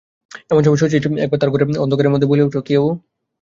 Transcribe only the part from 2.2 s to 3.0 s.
বলিয়া উঠিল, কে ও!